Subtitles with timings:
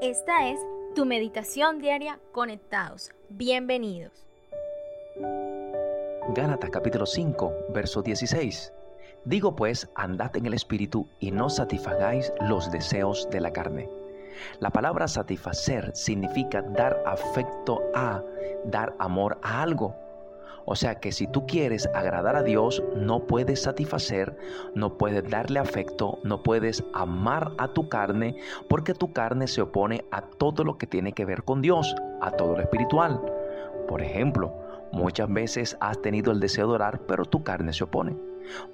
[0.00, 0.60] Esta es
[0.94, 3.10] tu meditación diaria conectados.
[3.28, 4.26] Bienvenidos.
[6.34, 8.72] Gálatas capítulo 5, verso 16.
[9.24, 13.90] Digo pues, andad en el Espíritu y no satisfagáis los deseos de la carne.
[14.60, 18.22] La palabra satisfacer significa dar afecto a,
[18.64, 19.96] dar amor a algo.
[20.64, 24.36] O sea que si tú quieres agradar a Dios, no puedes satisfacer,
[24.74, 28.36] no puedes darle afecto, no puedes amar a tu carne,
[28.68, 32.32] porque tu carne se opone a todo lo que tiene que ver con Dios, a
[32.32, 33.20] todo lo espiritual.
[33.86, 34.52] Por ejemplo,
[34.92, 38.16] muchas veces has tenido el deseo de orar, pero tu carne se opone.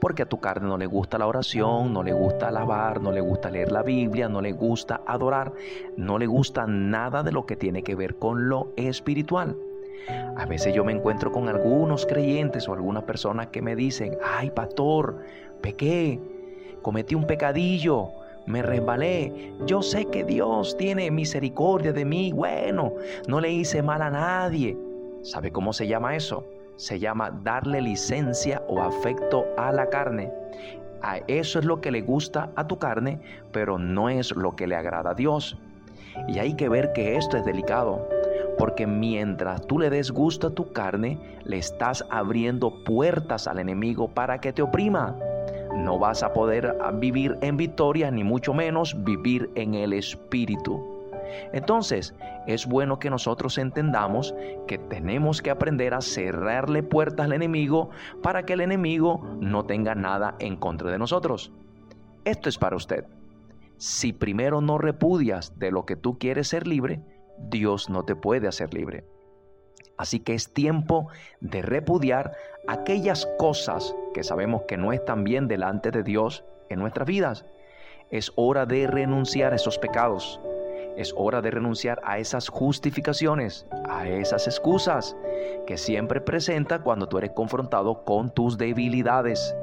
[0.00, 3.20] Porque a tu carne no le gusta la oración, no le gusta alabar, no le
[3.20, 5.52] gusta leer la Biblia, no le gusta adorar,
[5.96, 9.56] no le gusta nada de lo que tiene que ver con lo espiritual.
[10.08, 14.50] A veces yo me encuentro con algunos creyentes o algunas personas que me dicen, ay
[14.50, 15.18] pastor,
[15.60, 16.20] pequé,
[16.82, 18.08] cometí un pecadillo,
[18.46, 22.94] me resbalé, yo sé que Dios tiene misericordia de mí, bueno,
[23.28, 24.76] no le hice mal a nadie.
[25.22, 26.44] ¿Sabe cómo se llama eso?
[26.76, 30.32] Se llama darle licencia o afecto a la carne.
[31.02, 33.20] A eso es lo que le gusta a tu carne,
[33.52, 35.56] pero no es lo que le agrada a Dios.
[36.26, 38.08] Y hay que ver que esto es delicado
[38.58, 44.08] porque mientras tú le des gusto a tu carne, le estás abriendo puertas al enemigo
[44.08, 45.16] para que te oprima.
[45.74, 50.92] No vas a poder vivir en victoria, ni mucho menos vivir en el espíritu.
[51.52, 52.14] Entonces,
[52.46, 54.34] es bueno que nosotros entendamos
[54.66, 57.90] que tenemos que aprender a cerrarle puertas al enemigo
[58.22, 61.52] para que el enemigo no tenga nada en contra de nosotros.
[62.24, 63.06] Esto es para usted.
[63.76, 67.00] Si primero no repudias de lo que tú quieres ser libre,
[67.48, 69.04] Dios no te puede hacer libre.
[69.96, 71.08] Así que es tiempo
[71.40, 72.32] de repudiar
[72.66, 77.44] aquellas cosas que sabemos que no están bien delante de Dios en nuestras vidas.
[78.10, 80.40] Es hora de renunciar a esos pecados.
[80.96, 85.16] Es hora de renunciar a esas justificaciones, a esas excusas
[85.66, 89.54] que siempre presenta cuando tú eres confrontado con tus debilidades.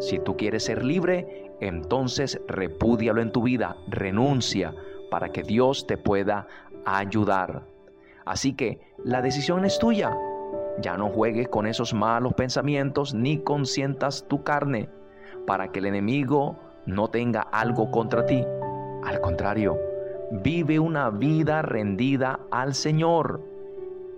[0.00, 4.74] Si tú quieres ser libre, entonces repúdialo en tu vida, renuncia
[5.10, 6.48] para que Dios te pueda
[6.84, 7.62] ayudar.
[8.24, 10.16] Así que la decisión es tuya.
[10.80, 14.88] Ya no juegues con esos malos pensamientos ni consientas tu carne
[15.46, 16.56] para que el enemigo
[16.86, 18.44] no tenga algo contra ti.
[19.04, 19.78] Al contrario,
[20.42, 23.42] vive una vida rendida al Señor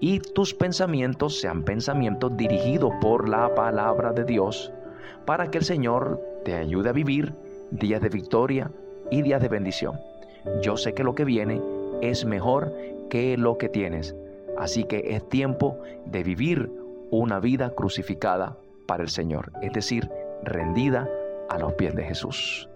[0.00, 4.72] y tus pensamientos sean pensamientos dirigidos por la palabra de Dios
[5.24, 7.34] para que el Señor te ayude a vivir
[7.70, 8.70] días de victoria
[9.10, 9.98] y días de bendición.
[10.60, 11.62] Yo sé que lo que viene
[12.00, 12.74] es mejor
[13.10, 14.14] que lo que tienes.
[14.56, 16.70] Así que es tiempo de vivir
[17.10, 18.56] una vida crucificada
[18.86, 20.10] para el Señor, es decir,
[20.42, 21.08] rendida
[21.48, 22.68] a los pies de Jesús.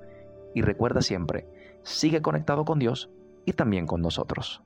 [0.55, 1.47] Y recuerda siempre,
[1.83, 3.11] sigue conectado con Dios
[3.45, 4.62] y también con nosotros.